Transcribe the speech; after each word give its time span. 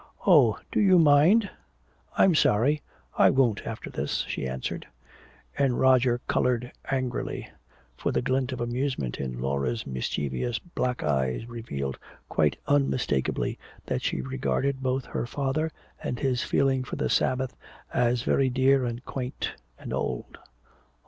"Oh, 0.25 0.57
do 0.71 0.79
you 0.81 0.97
mind? 0.97 1.47
I'm 2.17 2.33
sorry. 2.33 2.81
I 3.19 3.29
won't, 3.29 3.67
after 3.67 3.91
this," 3.91 4.25
she 4.27 4.47
answered. 4.47 4.87
And 5.55 5.79
Roger 5.79 6.21
colored 6.27 6.71
angrily, 6.89 7.47
for 7.95 8.11
the 8.11 8.23
glint 8.23 8.51
of 8.51 8.59
amusement 8.59 9.19
in 9.19 9.39
Laura's 9.39 9.85
mischievous 9.85 10.57
black 10.57 11.03
eyes 11.03 11.47
revealed 11.47 11.99
quite 12.29 12.57
unmistakably 12.65 13.59
that 13.85 14.01
she 14.01 14.21
regarded 14.21 14.81
both 14.81 15.05
her 15.05 15.27
father 15.27 15.69
and 16.01 16.17
his 16.17 16.41
feeling 16.41 16.83
for 16.83 16.95
the 16.95 17.07
Sabbath 17.07 17.55
as 17.93 18.23
very 18.23 18.49
dear 18.49 18.85
and 18.85 19.05
quaint 19.05 19.53
and 19.77 19.93
old. 19.93 20.39